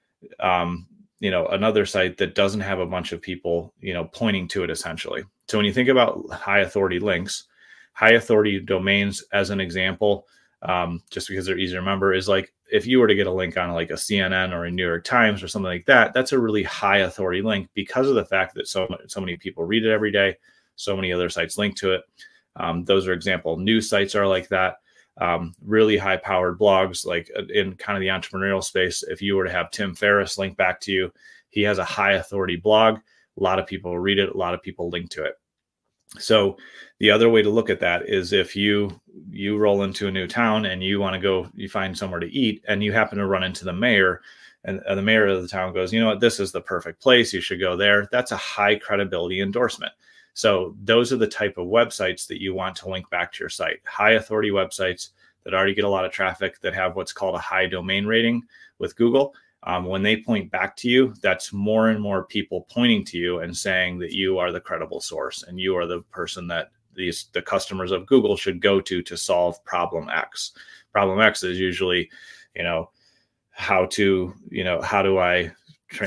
um, 0.41 0.87
you 1.25 1.31
know 1.31 1.47
another 1.49 1.87
site 1.87 2.17
that 2.19 2.35
doesn't 2.35 2.61
have 2.61 2.79
a 2.79 2.87
bunch 2.87 3.13
of 3.13 3.21
people 3.21 3.73
you 3.81 3.95
know 3.95 4.05
pointing 4.05 4.47
to 4.49 4.63
it 4.65 4.71
essentially 4.71 5.25
so 5.49 5.59
when 5.59 5.67
you 5.67 5.73
think 5.73 5.89
about 5.89 6.23
high 6.31 6.61
authority 6.61 6.99
links 6.99 7.45
high 7.93 8.13
authority 8.13 8.61
domains 8.61 9.25
as 9.33 9.51
an 9.51 9.61
example 9.61 10.27
um, 10.63 11.03
just 11.11 11.29
because 11.29 11.45
they're 11.45 11.59
easy 11.59 11.75
to 11.75 11.79
remember 11.79 12.15
is 12.15 12.29
like 12.29 12.53
if 12.73 12.87
you 12.87 12.99
were 12.99 13.07
to 13.07 13.15
get 13.15 13.27
a 13.27 13.33
link 13.33 13.57
on 13.57 13.73
like 13.73 13.91
a 13.91 13.95
cnn 13.95 14.53
or 14.53 14.65
a 14.65 14.71
new 14.71 14.87
york 14.87 15.05
times 15.05 15.43
or 15.43 15.49
something 15.49 15.71
like 15.71 15.87
that 15.87 16.13
that's 16.13 16.33
a 16.33 16.39
really 16.39 16.63
high 16.63 16.99
authority 16.99 17.43
link 17.43 17.69
because 17.75 18.09
of 18.09 18.15
the 18.15 18.25
fact 18.25 18.55
that 18.55 18.69
so, 18.69 18.89
so 19.07 19.21
many 19.21 19.37
people 19.37 19.65
read 19.65 19.85
it 19.85 19.93
every 19.93 20.11
day 20.11 20.37
so 20.77 20.97
many 20.97 21.13
other 21.13 21.29
sites 21.29 21.59
link 21.59 21.77
to 21.77 21.95
it. 21.95 22.03
Um, 22.57 22.85
those 22.85 23.07
are 23.07 23.13
example 23.13 23.57
news 23.57 23.89
sites 23.89 24.15
are 24.15 24.27
like 24.27 24.49
that. 24.49 24.77
Um, 25.19 25.55
really 25.63 25.97
high 25.97 26.17
powered 26.17 26.59
blogs, 26.59 27.07
like 27.07 27.31
uh, 27.39 27.43
in 27.47 27.77
kind 27.77 27.97
of 27.97 28.01
the 28.01 28.09
entrepreneurial 28.09 28.65
space. 28.65 29.05
If 29.05 29.23
you 29.23 29.37
were 29.37 29.45
to 29.45 29.53
have 29.53 29.71
Tim 29.71 29.95
Ferriss 29.95 30.39
link 30.39 30.57
back 30.57 30.81
to 30.81 30.93
you, 30.93 31.13
he 31.51 31.63
has 31.63 31.79
a 31.79 31.85
high 31.85 32.15
authority 32.15 32.57
blog. 32.57 32.97
A 32.97 33.43
lot 33.43 33.61
of 33.61 33.67
people 33.67 33.97
read 33.97 34.19
it. 34.19 34.31
A 34.31 34.37
lot 34.37 34.55
of 34.55 34.63
people 34.63 34.91
link 34.91 35.11
to 35.11 35.25
it. 35.25 35.39
So 36.19 36.57
the 36.99 37.11
other 37.11 37.29
way 37.29 37.43
to 37.43 37.51
look 37.51 37.71
at 37.71 37.81
that 37.81 38.09
is 38.09 38.33
if 38.33 38.57
you 38.57 39.01
you 39.31 39.57
roll 39.57 39.83
into 39.85 40.09
a 40.09 40.13
new 40.13 40.27
town 40.27 40.67
and 40.67 40.83
you 40.83 40.99
want 40.99 41.15
to 41.15 41.21
go, 41.21 41.49
you 41.55 41.69
find 41.69 41.97
somewhere 41.97 42.21
to 42.21 42.33
eat, 42.33 42.65
and 42.67 42.83
you 42.83 42.93
happen 42.93 43.19
to 43.19 43.27
run 43.27 43.45
into 43.45 43.65
the 43.65 43.73
mayor, 43.73 44.21
and 44.65 44.81
the 44.87 45.03
mayor 45.03 45.27
of 45.27 45.43
the 45.43 45.49
town 45.49 45.73
goes, 45.73 45.93
you 45.93 46.01
know 46.01 46.07
what, 46.07 46.21
this 46.21 46.41
is 46.41 46.51
the 46.51 46.61
perfect 46.61 47.01
place. 47.01 47.33
You 47.33 47.41
should 47.41 47.61
go 47.61 47.77
there. 47.77 48.09
That's 48.11 48.33
a 48.33 48.37
high 48.37 48.77
credibility 48.77 49.41
endorsement. 49.41 49.93
So 50.35 50.77
those 50.83 51.13
are 51.13 51.17
the 51.17 51.27
type 51.27 51.59
of 51.59 51.69
websites 51.69 52.27
that 52.27 52.43
you 52.43 52.55
want 52.55 52.77
to 52.77 52.89
link 52.89 53.09
back 53.09 53.33
to 53.33 53.41
your 53.41 53.49
site. 53.49 53.81
High 53.87 54.13
authority 54.13 54.51
websites 54.51 55.11
that 55.45 55.55
already 55.55 55.75
get 55.75 55.85
a 55.85 55.89
lot 55.89 56.05
of 56.05 56.13
traffic 56.13 56.61
that 56.61 56.75
have 56.75 56.97
what's 56.97 57.13
called 57.13 57.37
a 57.37 57.39
high 57.39 57.67
domain 57.67 58.05
rating 58.05 58.43
with 58.79 58.97
Google. 58.97 59.35
Um, 59.63 59.87
when 59.87 60.03
they 60.03 60.19
point 60.19 60.51
back 60.51 60.77
to 60.79 60.91
you, 60.91 61.15
that's 61.23 61.53
more 61.53 61.89
and 61.89 62.01
more 62.01 62.25
people 62.25 62.67
pointing 62.71 63.05
to 63.07 63.19
you 63.19 63.39
and 63.39 63.57
saying 63.57 63.99
that 64.01 64.13
you 64.13 64.39
are 64.39 64.53
the 64.53 64.61
credible 64.61 65.01
source 65.01 65.45
and 65.45 65.59
you 65.59 65.77
are 65.77 65.87
the 65.87 66.03
person 66.11 66.47
that 66.49 66.71
these 66.95 67.27
the 67.33 67.43
customers 67.43 67.91
of 67.91 68.07
Google 68.07 68.37
should 68.37 68.61
go 68.61 68.81
to 68.81 69.03
to 69.03 69.17
solve 69.17 69.65
problem 69.65 70.09
X. 70.11 70.53
Problem 70.93 71.21
X 71.21 71.43
is 71.43 71.59
usually, 71.59 72.11
you 72.55 72.63
know, 72.63 72.91
how 73.51 73.87
to, 73.87 74.35
you 74.51 74.65
know, 74.65 74.81
how 74.83 75.03
do 75.03 75.19
I 75.19 75.53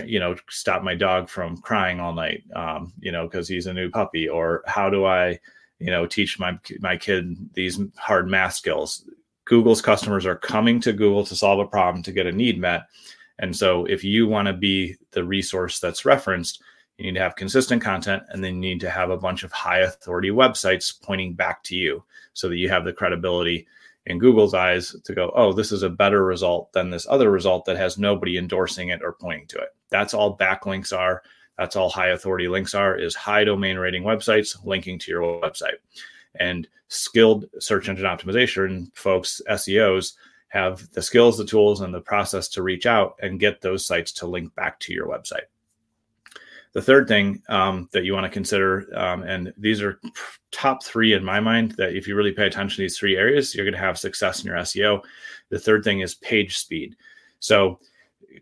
you 0.05 0.19
know 0.19 0.35
stop 0.49 0.83
my 0.83 0.95
dog 0.95 1.29
from 1.29 1.57
crying 1.57 1.99
all 1.99 2.13
night 2.13 2.43
um, 2.55 2.93
you 2.99 3.11
know 3.11 3.27
because 3.27 3.47
he's 3.47 3.67
a 3.67 3.73
new 3.73 3.89
puppy 3.89 4.27
or 4.27 4.63
how 4.67 4.89
do 4.89 5.05
i 5.05 5.39
you 5.79 5.91
know 5.91 6.05
teach 6.05 6.39
my 6.39 6.57
my 6.79 6.97
kid 6.97 7.35
these 7.53 7.79
hard 7.97 8.27
math 8.27 8.53
skills? 8.53 9.09
Google's 9.45 9.81
customers 9.81 10.25
are 10.25 10.35
coming 10.35 10.79
to 10.81 10.91
google 10.91 11.25
to 11.25 11.35
solve 11.35 11.59
a 11.59 11.65
problem 11.65 12.03
to 12.03 12.11
get 12.11 12.27
a 12.27 12.31
need 12.31 12.59
met. 12.59 12.87
And 13.39 13.55
so 13.55 13.85
if 13.85 14.03
you 14.03 14.27
want 14.27 14.47
to 14.47 14.53
be 14.53 14.95
the 15.11 15.23
resource 15.23 15.79
that's 15.79 16.05
referenced 16.05 16.61
you 16.97 17.05
need 17.05 17.13
to 17.13 17.21
have 17.21 17.35
consistent 17.35 17.81
content 17.81 18.23
and 18.29 18.43
then 18.43 18.55
you 18.55 18.59
need 18.59 18.79
to 18.81 18.89
have 18.89 19.11
a 19.11 19.17
bunch 19.17 19.43
of 19.43 19.51
high 19.51 19.79
authority 19.79 20.31
websites 20.31 20.99
pointing 21.01 21.33
back 21.33 21.63
to 21.63 21.75
you 21.75 22.03
so 22.33 22.49
that 22.49 22.57
you 22.57 22.69
have 22.69 22.85
the 22.85 22.93
credibility 22.93 23.67
in 24.07 24.19
Google's 24.19 24.53
eyes 24.53 24.95
to 25.03 25.13
go, 25.13 25.31
oh, 25.35 25.51
this 25.51 25.71
is 25.71 25.83
a 25.83 25.89
better 25.89 26.23
result 26.23 26.71
than 26.71 26.89
this 26.89 27.05
other 27.09 27.29
result 27.29 27.65
that 27.65 27.77
has 27.77 27.97
nobody 27.97 28.37
endorsing 28.37 28.89
it 28.89 29.01
or 29.03 29.13
pointing 29.13 29.47
to 29.47 29.57
it. 29.57 29.75
That's 29.89 30.13
all 30.13 30.37
backlinks 30.37 30.97
are. 30.97 31.21
That's 31.57 31.75
all 31.75 31.89
high 31.89 32.09
authority 32.09 32.47
links 32.47 32.73
are 32.73 32.95
is 32.97 33.15
high 33.15 33.43
domain 33.43 33.77
rating 33.77 34.03
websites 34.03 34.57
linking 34.65 34.97
to 34.99 35.11
your 35.11 35.41
website. 35.41 35.77
And 36.39 36.67
skilled 36.87 37.45
search 37.59 37.89
engine 37.89 38.05
optimization 38.05 38.95
folks, 38.95 39.41
SEOs, 39.49 40.13
have 40.49 40.89
the 40.91 41.01
skills, 41.01 41.37
the 41.37 41.45
tools, 41.45 41.81
and 41.81 41.93
the 41.93 41.99
process 41.99 42.47
to 42.49 42.63
reach 42.63 42.85
out 42.85 43.15
and 43.21 43.39
get 43.39 43.59
those 43.59 43.85
sites 43.85 44.13
to 44.13 44.27
link 44.27 44.55
back 44.55 44.79
to 44.79 44.93
your 44.93 45.07
website. 45.07 45.47
The 46.77 46.83
third 46.83 47.07
thing 47.07 47.41
um, 47.49 47.89
that 47.91 48.03
you 48.03 48.13
want 48.13 48.25
to 48.25 48.29
consider, 48.29 48.87
um, 48.95 49.23
and 49.23 49.51
these 49.57 49.81
are 49.81 49.99
top 50.51 50.83
three 50.83 51.13
in 51.13 51.25
my 51.25 51.39
mind, 51.39 51.71
that 51.71 51.95
if 51.95 52.07
you 52.07 52.15
really 52.15 52.31
pay 52.31 52.45
attention 52.45 52.75
to 52.75 52.81
these 52.83 52.99
three 52.99 53.17
areas, 53.17 53.55
you're 53.55 53.65
going 53.65 53.73
to 53.73 53.79
have 53.79 53.97
success 53.97 54.41
in 54.41 54.45
your 54.45 54.57
SEO. 54.57 55.01
The 55.49 55.57
third 55.57 55.83
thing 55.83 56.01
is 56.01 56.13
page 56.13 56.55
speed. 56.55 56.95
So, 57.39 57.79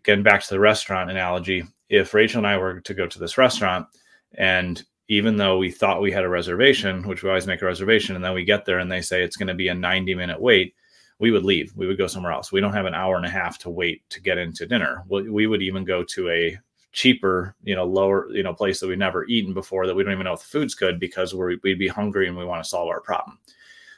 getting 0.02 0.22
back 0.22 0.42
to 0.42 0.50
the 0.50 0.60
restaurant 0.60 1.10
analogy, 1.10 1.64
if 1.88 2.12
Rachel 2.12 2.40
and 2.40 2.46
I 2.46 2.58
were 2.58 2.78
to 2.78 2.92
go 2.92 3.06
to 3.06 3.18
this 3.18 3.38
restaurant, 3.38 3.86
and 4.34 4.84
even 5.08 5.38
though 5.38 5.56
we 5.56 5.70
thought 5.70 6.02
we 6.02 6.12
had 6.12 6.24
a 6.24 6.28
reservation, 6.28 7.08
which 7.08 7.22
we 7.22 7.30
always 7.30 7.46
make 7.46 7.62
a 7.62 7.64
reservation, 7.64 8.16
and 8.16 8.24
then 8.24 8.34
we 8.34 8.44
get 8.44 8.66
there 8.66 8.80
and 8.80 8.92
they 8.92 9.00
say 9.00 9.22
it's 9.22 9.38
going 9.38 9.46
to 9.46 9.54
be 9.54 9.68
a 9.68 9.74
90 9.74 10.14
minute 10.14 10.38
wait, 10.38 10.74
we 11.18 11.30
would 11.30 11.46
leave. 11.46 11.72
We 11.74 11.86
would 11.86 11.96
go 11.96 12.06
somewhere 12.06 12.32
else. 12.32 12.52
We 12.52 12.60
don't 12.60 12.74
have 12.74 12.84
an 12.84 12.92
hour 12.92 13.16
and 13.16 13.24
a 13.24 13.30
half 13.30 13.56
to 13.60 13.70
wait 13.70 14.02
to 14.10 14.20
get 14.20 14.36
into 14.36 14.66
dinner. 14.66 15.04
We 15.08 15.46
would 15.46 15.62
even 15.62 15.86
go 15.86 16.04
to 16.04 16.28
a 16.28 16.58
cheaper, 16.96 17.54
you 17.62 17.76
know, 17.76 17.84
lower, 17.84 18.26
you 18.32 18.42
know, 18.42 18.54
place 18.54 18.80
that 18.80 18.86
we've 18.86 18.96
never 18.96 19.26
eaten 19.26 19.52
before 19.52 19.86
that 19.86 19.94
we 19.94 20.02
don't 20.02 20.14
even 20.14 20.24
know 20.24 20.32
if 20.32 20.40
the 20.40 20.46
food's 20.46 20.74
good 20.74 20.98
because 20.98 21.34
we're, 21.34 21.56
we'd 21.62 21.78
be 21.78 21.86
hungry 21.86 22.26
and 22.26 22.34
we 22.34 22.44
want 22.44 22.64
to 22.64 22.68
solve 22.68 22.88
our 22.88 23.02
problem. 23.02 23.38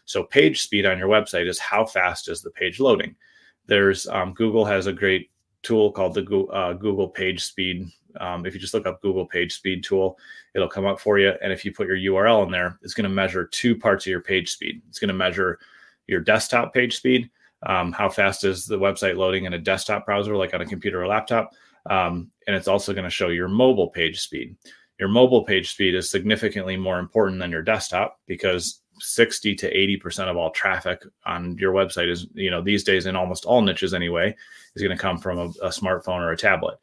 So 0.05 0.25
page 0.25 0.63
speed 0.63 0.85
on 0.85 0.99
your 0.99 1.07
website 1.09 1.49
is 1.49 1.61
how 1.61 1.87
fast 1.87 2.29
is 2.29 2.43
the 2.43 2.51
page 2.51 2.81
loading. 2.81 3.15
There's 3.67 4.09
um, 4.09 4.35
Google 4.35 4.65
has 4.65 4.89
a 4.89 4.93
great 4.93 5.31
tool 5.63 5.93
called 5.93 6.15
the 6.15 6.25
uh, 6.53 6.73
Google 6.73 7.09
Page 7.09 7.45
Speed. 7.45 7.87
Um, 8.19 8.45
if 8.45 8.53
you 8.53 8.59
just 8.59 8.75
look 8.75 8.87
up 8.87 9.01
Google 9.01 9.27
Page 9.27 9.55
Speed 9.55 9.85
tool, 9.85 10.19
it'll 10.57 10.67
come 10.67 10.87
up 10.87 10.99
for 10.99 11.21
you. 11.21 11.35
And 11.41 11.53
if 11.53 11.65
you 11.65 11.73
put 11.73 11.87
your 11.87 11.97
URL 11.97 12.45
in 12.47 12.51
there, 12.51 12.81
it's 12.83 12.95
going 12.95 13.09
to 13.09 13.11
measure 13.11 13.45
two 13.45 13.77
parts 13.77 14.07
of 14.07 14.11
your 14.11 14.23
page 14.23 14.51
speed. 14.51 14.83
It's 14.89 14.99
going 14.99 15.09
to 15.09 15.15
measure 15.15 15.61
your 16.09 16.21
desktop 16.21 16.75
page 16.75 16.97
speed, 16.97 17.31
um, 17.65 17.93
how 17.93 18.09
fast 18.09 18.43
is 18.43 18.67
the 18.67 18.79
website 18.79 19.17
loading 19.17 19.45
in 19.45 19.53
a 19.53 19.59
desktop 19.59 20.05
browser, 20.05 20.37
like 20.37 20.53
on 20.53 20.63
a 20.63 20.67
computer 20.67 21.03
or 21.03 21.07
laptop, 21.07 21.53
um, 21.89 22.31
and 22.47 22.55
it's 22.57 22.69
also 22.69 22.93
going 22.93 23.05
to 23.05 23.11
show 23.11 23.29
your 23.29 23.49
mobile 23.49 23.89
page 23.89 24.21
speed. 24.21 24.57
Your 24.99 25.09
mobile 25.09 25.45
page 25.45 25.71
speed 25.71 25.95
is 25.95 26.11
significantly 26.11 26.77
more 26.77 26.99
important 26.99 27.41
than 27.41 27.51
your 27.51 27.63
desktop 27.63 28.19
because 28.27 28.83
60 29.01 29.55
to 29.55 29.73
80% 29.73 30.29
of 30.29 30.37
all 30.37 30.51
traffic 30.51 31.03
on 31.25 31.57
your 31.59 31.73
website 31.73 32.11
is, 32.11 32.27
you 32.35 32.51
know, 32.51 32.63
these 32.63 32.83
days 32.83 33.07
in 33.07 33.15
almost 33.15 33.45
all 33.45 33.63
niches 33.63 33.95
anyway, 33.95 34.35
is 34.75 34.83
going 34.83 34.97
to 34.97 35.01
come 35.01 35.19
from 35.19 35.39
a, 35.39 35.45
a 35.63 35.69
smartphone 35.69 36.21
or 36.21 36.33
a 36.33 36.37
tablet. 36.37 36.79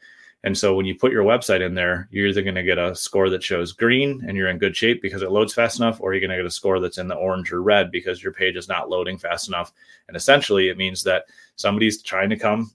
And 0.46 0.56
so 0.56 0.76
when 0.76 0.86
you 0.86 0.94
put 0.94 1.12
your 1.12 1.24
website 1.24 1.66
in 1.66 1.74
there, 1.74 2.08
you're 2.12 2.28
either 2.28 2.44
going 2.44 2.54
to 2.54 2.62
get 2.62 2.78
a 2.78 2.96
score 2.96 3.32
that 3.32 3.44
shows 3.44 3.72
green 3.72 4.24
and 4.28 4.38
you're 4.38 4.50
in 4.50 4.60
good 4.60 4.78
shape 4.78 5.02
because 5.02 5.24
it 5.24 5.32
loads 5.32 5.56
fast 5.56 5.80
enough, 5.80 6.00
or 6.00 6.14
you're 6.14 6.22
going 6.22 6.30
to 6.30 6.38
get 6.38 6.46
a 6.46 6.52
score 6.52 6.80
that's 6.80 7.00
in 7.00 7.08
the 7.08 7.16
orange 7.16 7.52
or 7.52 7.64
red 7.64 7.90
because 7.92 8.24
your 8.24 8.32
page 8.32 8.56
is 8.56 8.70
not 8.70 8.88
loading 8.88 9.18
fast 9.18 9.48
enough. 9.48 9.74
And 10.08 10.16
essentially, 10.16 10.70
it 10.70 10.78
means 10.78 11.02
that 11.04 11.26
somebody's 11.56 12.04
trying 12.04 12.30
to 12.30 12.38
come 12.38 12.72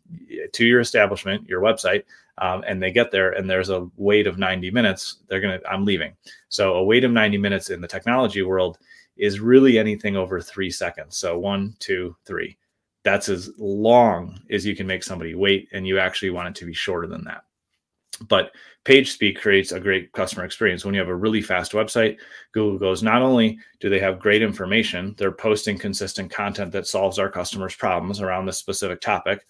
to 0.53 0.67
your 0.67 0.81
establishment, 0.81 1.49
your 1.49 1.61
website, 1.61 2.03
um, 2.39 2.65
and 2.67 2.83
they 2.83 2.91
get 2.91 3.13
there 3.13 3.31
and 3.33 3.49
there's 3.49 3.71
a 3.71 3.87
wait 3.97 4.27
of 4.27 4.37
90 4.37 4.73
minutes. 4.73 5.19
They're 5.29 5.41
going 5.41 5.61
to, 5.61 5.71
I'm 5.71 5.85
leaving. 5.85 6.17
So 6.49 6.75
a 6.75 6.83
wait 6.83 7.05
of 7.05 7.13
90 7.13 7.39
minutes 7.39 7.71
in 7.71 7.81
the 7.81 7.87
technology 7.87 8.43
world 8.43 8.79
is 9.17 9.39
really 9.39 9.79
anything 9.79 10.17
over 10.17 10.41
three 10.41 10.73
seconds. 10.73 11.17
So 11.17 11.39
one, 11.39 11.77
two, 11.79 12.17
three. 12.25 12.57
That's 13.05 13.29
as 13.29 13.49
long 13.59 14.41
as 14.51 14.67
you 14.67 14.75
can 14.75 14.89
make 14.89 15.05
somebody 15.05 15.37
wait, 15.37 15.69
and 15.73 15.87
you 15.87 16.01
actually 16.01 16.31
want 16.31 16.49
it 16.49 16.55
to 16.57 16.67
be 16.67 16.75
shorter 16.75 17.07
than 17.07 17.25
that. 17.25 17.45
But 18.29 18.53
page 18.85 19.13
speed 19.13 19.41
creates 19.41 19.73
a 19.73 19.81
great 19.81 20.13
customer 20.13 20.45
experience. 20.45 20.85
When 20.85 20.95
you 20.95 21.01
have 21.01 21.09
a 21.09 21.15
really 21.15 21.43
fast 21.43 21.73
website, 21.73 22.19
Google 22.53 22.79
goes, 22.79 23.03
not 23.03 23.23
only 23.23 23.59
do 23.81 23.89
they 23.89 23.99
have 24.01 24.21
great 24.21 24.43
information, 24.43 25.15
they're 25.17 25.33
posting 25.33 25.79
consistent 25.79 26.31
content 26.31 26.73
that 26.73 26.87
solves 26.87 27.19
our 27.19 27.31
customers' 27.31 27.75
problems 27.75 28.21
around 28.21 28.47
this 28.47 28.59
specific 28.59 29.01
topic. 29.01 29.47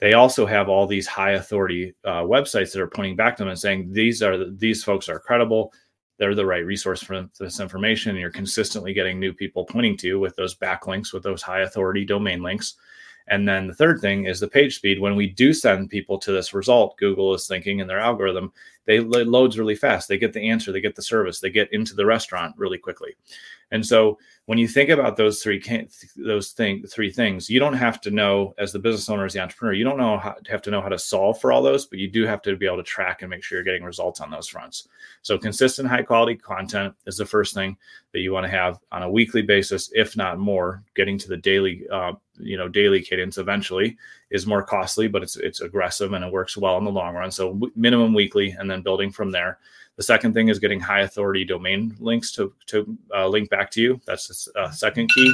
They 0.00 0.14
also 0.14 0.46
have 0.46 0.68
all 0.68 0.86
these 0.86 1.06
high 1.06 1.32
authority 1.32 1.94
uh, 2.04 2.22
websites 2.22 2.72
that 2.72 2.80
are 2.80 2.88
pointing 2.88 3.16
back 3.16 3.36
to 3.36 3.42
them 3.42 3.50
and 3.50 3.58
saying 3.58 3.92
these 3.92 4.22
are 4.22 4.50
these 4.50 4.82
folks 4.82 5.08
are 5.08 5.18
credible. 5.18 5.72
They're 6.18 6.34
the 6.34 6.46
right 6.46 6.64
resource 6.64 7.02
for 7.02 7.28
this 7.38 7.60
information. 7.60 8.10
And 8.10 8.20
you're 8.20 8.30
consistently 8.30 8.92
getting 8.94 9.18
new 9.18 9.32
people 9.32 9.64
pointing 9.64 9.96
to 9.98 10.06
you 10.06 10.18
with 10.18 10.36
those 10.36 10.56
backlinks, 10.56 11.12
with 11.12 11.22
those 11.22 11.42
high 11.42 11.60
authority 11.60 12.04
domain 12.04 12.42
links. 12.42 12.76
And 13.28 13.46
then 13.46 13.66
the 13.66 13.74
third 13.74 14.00
thing 14.00 14.24
is 14.24 14.40
the 14.40 14.48
page 14.48 14.76
speed. 14.76 15.00
When 15.00 15.16
we 15.16 15.28
do 15.28 15.52
send 15.52 15.90
people 15.90 16.18
to 16.18 16.32
this 16.32 16.52
result, 16.52 16.96
Google 16.96 17.34
is 17.34 17.46
thinking 17.46 17.78
in 17.78 17.86
their 17.86 18.00
algorithm, 18.00 18.52
they 18.86 19.00
loads 19.00 19.58
really 19.58 19.74
fast. 19.74 20.08
They 20.08 20.18
get 20.18 20.32
the 20.32 20.48
answer, 20.48 20.72
they 20.72 20.80
get 20.80 20.96
the 20.96 21.02
service, 21.02 21.40
they 21.40 21.50
get 21.50 21.72
into 21.72 21.94
the 21.94 22.06
restaurant 22.06 22.54
really 22.56 22.78
quickly. 22.78 23.14
And 23.72 23.86
so 23.86 24.18
when 24.46 24.58
you 24.58 24.66
think 24.66 24.90
about 24.90 25.16
those 25.16 25.42
three 25.42 25.62
those 26.16 26.50
thing 26.50 26.84
three 26.86 27.10
things, 27.10 27.48
you 27.48 27.60
don't 27.60 27.74
have 27.74 28.00
to 28.00 28.10
know 28.10 28.52
as 28.58 28.72
the 28.72 28.80
business 28.80 29.08
owner, 29.08 29.24
as 29.24 29.34
the 29.34 29.40
entrepreneur, 29.40 29.74
you 29.74 29.84
don't 29.84 29.98
know 29.98 30.18
how, 30.18 30.34
have 30.48 30.62
to 30.62 30.70
know 30.70 30.80
how 30.80 30.88
to 30.88 30.98
solve 30.98 31.40
for 31.40 31.52
all 31.52 31.62
those, 31.62 31.86
but 31.86 31.98
you 32.00 32.08
do 32.08 32.26
have 32.26 32.42
to 32.42 32.56
be 32.56 32.66
able 32.66 32.78
to 32.78 32.82
track 32.82 33.22
and 33.22 33.30
make 33.30 33.44
sure 33.44 33.58
you're 33.58 33.64
getting 33.64 33.84
results 33.84 34.20
on 34.20 34.30
those 34.30 34.48
fronts. 34.48 34.88
So 35.22 35.38
consistent, 35.38 35.88
high 35.88 36.02
quality 36.02 36.34
content 36.34 36.94
is 37.06 37.16
the 37.16 37.26
first 37.26 37.54
thing 37.54 37.76
that 38.12 38.20
you 38.20 38.32
want 38.32 38.44
to 38.44 38.50
have 38.50 38.80
on 38.90 39.04
a 39.04 39.10
weekly 39.10 39.42
basis, 39.42 39.90
if 39.94 40.16
not 40.16 40.38
more. 40.38 40.82
Getting 40.96 41.16
to 41.18 41.28
the 41.28 41.36
daily, 41.36 41.86
uh, 41.92 42.14
you 42.38 42.56
know, 42.56 42.68
daily 42.68 43.02
cadence 43.02 43.38
eventually 43.38 43.96
is 44.30 44.46
more 44.46 44.62
costly, 44.62 45.08
but 45.08 45.22
it's 45.22 45.36
it's 45.36 45.60
aggressive 45.60 46.12
and 46.12 46.24
it 46.24 46.32
works 46.32 46.56
well 46.56 46.78
in 46.78 46.84
the 46.84 46.90
long 46.90 47.14
run. 47.14 47.30
So 47.30 47.58
minimum 47.74 48.14
weekly, 48.14 48.50
and 48.50 48.70
then 48.70 48.82
building 48.82 49.10
from 49.10 49.30
there. 49.30 49.58
The 49.96 50.04
second 50.04 50.32
thing 50.32 50.48
is 50.48 50.58
getting 50.58 50.80
high 50.80 51.00
authority 51.00 51.44
domain 51.44 51.94
links 51.98 52.32
to, 52.32 52.54
to 52.66 52.96
uh, 53.14 53.28
link 53.28 53.50
back 53.50 53.70
to 53.72 53.82
you. 53.82 54.00
That's 54.06 54.28
the 54.28 54.60
uh, 54.60 54.70
second 54.70 55.10
key. 55.10 55.32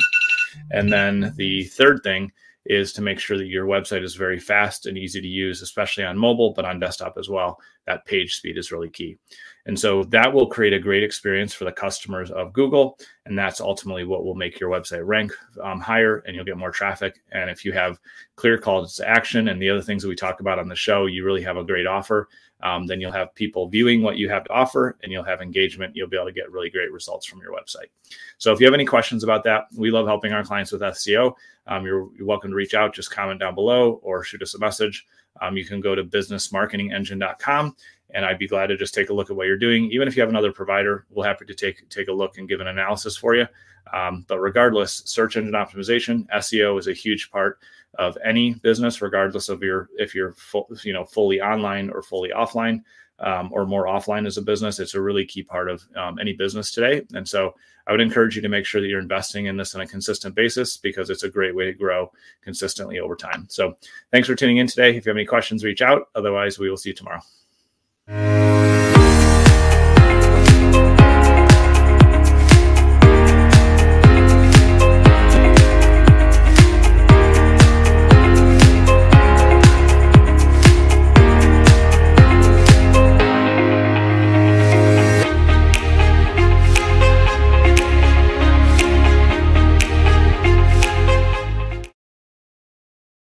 And 0.72 0.92
then 0.92 1.32
the 1.36 1.64
third 1.64 2.02
thing 2.02 2.32
is 2.64 2.92
to 2.94 3.02
make 3.02 3.20
sure 3.20 3.38
that 3.38 3.46
your 3.46 3.66
website 3.66 4.02
is 4.02 4.16
very 4.16 4.40
fast 4.40 4.86
and 4.86 4.98
easy 4.98 5.20
to 5.20 5.28
use, 5.28 5.62
especially 5.62 6.04
on 6.04 6.18
mobile, 6.18 6.52
but 6.52 6.64
on 6.64 6.80
desktop 6.80 7.16
as 7.16 7.28
well. 7.28 7.60
That 7.86 8.04
page 8.04 8.36
speed 8.36 8.58
is 8.58 8.72
really 8.72 8.90
key. 8.90 9.18
And 9.66 9.78
so 9.78 10.04
that 10.04 10.32
will 10.32 10.46
create 10.46 10.72
a 10.72 10.78
great 10.78 11.02
experience 11.02 11.52
for 11.52 11.64
the 11.64 11.72
customers 11.72 12.30
of 12.30 12.52
Google. 12.52 12.98
And 13.26 13.38
that's 13.38 13.60
ultimately 13.60 14.04
what 14.04 14.24
will 14.24 14.34
make 14.34 14.60
your 14.60 14.70
website 14.70 15.06
rank 15.06 15.32
um, 15.62 15.80
higher 15.80 16.18
and 16.26 16.34
you'll 16.34 16.44
get 16.44 16.56
more 16.56 16.70
traffic. 16.70 17.20
And 17.32 17.50
if 17.50 17.64
you 17.64 17.72
have 17.72 17.98
clear 18.36 18.58
calls 18.58 18.96
to 18.96 19.08
action 19.08 19.48
and 19.48 19.60
the 19.60 19.70
other 19.70 19.82
things 19.82 20.02
that 20.02 20.08
we 20.08 20.16
talk 20.16 20.40
about 20.40 20.58
on 20.58 20.68
the 20.68 20.76
show, 20.76 21.06
you 21.06 21.24
really 21.24 21.42
have 21.42 21.56
a 21.56 21.64
great 21.64 21.86
offer. 21.86 22.28
Um, 22.62 22.86
then 22.86 23.00
you'll 23.00 23.12
have 23.12 23.34
people 23.34 23.68
viewing 23.68 24.02
what 24.02 24.16
you 24.16 24.28
have 24.30 24.44
to 24.44 24.52
offer 24.52 24.96
and 25.02 25.12
you'll 25.12 25.24
have 25.24 25.42
engagement. 25.42 25.94
You'll 25.94 26.08
be 26.08 26.16
able 26.16 26.26
to 26.26 26.32
get 26.32 26.50
really 26.50 26.70
great 26.70 26.92
results 26.92 27.26
from 27.26 27.40
your 27.40 27.52
website. 27.52 27.90
So 28.38 28.52
if 28.52 28.60
you 28.60 28.66
have 28.66 28.74
any 28.74 28.86
questions 28.86 29.24
about 29.24 29.44
that, 29.44 29.66
we 29.76 29.90
love 29.90 30.06
helping 30.06 30.32
our 30.32 30.44
clients 30.44 30.72
with 30.72 30.80
SEO. 30.80 31.34
Um, 31.66 31.84
you're, 31.84 32.08
you're, 32.16 32.26
welcome 32.26 32.50
to 32.50 32.56
reach 32.56 32.74
out, 32.74 32.94
just 32.94 33.10
comment 33.10 33.40
down 33.40 33.54
below 33.54 34.00
or 34.02 34.22
shoot 34.22 34.42
us 34.42 34.54
a 34.54 34.58
message. 34.58 35.06
Um, 35.40 35.56
you 35.56 35.64
can 35.64 35.80
go 35.80 35.94
to 35.94 36.04
businessmarketingengine.com 36.04 37.76
and 38.10 38.24
I'd 38.24 38.38
be 38.38 38.48
glad 38.48 38.68
to 38.68 38.76
just 38.76 38.94
take 38.94 39.10
a 39.10 39.12
look 39.12 39.30
at 39.30 39.36
what 39.36 39.46
you're 39.46 39.58
doing. 39.58 39.90
Even 39.90 40.08
if 40.08 40.16
you 40.16 40.22
have 40.22 40.30
another 40.30 40.52
provider, 40.52 41.06
we'll 41.10 41.26
happy 41.26 41.44
to 41.44 41.54
take 41.54 41.88
take 41.88 42.08
a 42.08 42.12
look 42.12 42.38
and 42.38 42.48
give 42.48 42.60
an 42.60 42.68
analysis 42.68 43.16
for 43.16 43.34
you. 43.34 43.46
Um, 43.92 44.24
but 44.28 44.38
regardless, 44.40 45.02
search 45.04 45.36
engine 45.36 45.54
optimization, 45.54 46.26
SEO 46.28 46.78
is 46.78 46.88
a 46.88 46.92
huge 46.92 47.30
part 47.30 47.58
of 47.98 48.16
any 48.24 48.54
business, 48.54 49.00
regardless 49.02 49.48
of 49.48 49.62
your 49.62 49.88
if 49.96 50.14
you're 50.14 50.34
full, 50.34 50.68
you 50.82 50.92
know 50.92 51.04
fully 51.04 51.40
online 51.40 51.90
or 51.90 52.02
fully 52.02 52.30
offline. 52.30 52.82
Um, 53.18 53.48
or 53.50 53.64
more 53.64 53.86
offline 53.86 54.26
as 54.26 54.36
a 54.36 54.42
business, 54.42 54.78
it's 54.78 54.94
a 54.94 55.00
really 55.00 55.24
key 55.24 55.42
part 55.42 55.70
of 55.70 55.82
um, 55.96 56.18
any 56.18 56.34
business 56.34 56.70
today. 56.70 57.02
And 57.14 57.26
so 57.26 57.54
I 57.86 57.92
would 57.92 58.00
encourage 58.00 58.36
you 58.36 58.42
to 58.42 58.48
make 58.48 58.66
sure 58.66 58.80
that 58.80 58.88
you're 58.88 59.00
investing 59.00 59.46
in 59.46 59.56
this 59.56 59.74
on 59.74 59.80
a 59.80 59.86
consistent 59.86 60.34
basis 60.34 60.76
because 60.76 61.08
it's 61.08 61.22
a 61.22 61.28
great 61.30 61.54
way 61.54 61.64
to 61.64 61.72
grow 61.72 62.12
consistently 62.42 62.98
over 62.98 63.16
time. 63.16 63.46
So 63.48 63.76
thanks 64.10 64.28
for 64.28 64.34
tuning 64.34 64.58
in 64.58 64.66
today. 64.66 64.90
If 64.90 65.06
you 65.06 65.10
have 65.10 65.16
any 65.16 65.24
questions, 65.24 65.64
reach 65.64 65.82
out. 65.82 66.08
Otherwise, 66.14 66.58
we 66.58 66.68
will 66.68 66.76
see 66.76 66.90
you 66.90 66.94
tomorrow. 66.94 68.45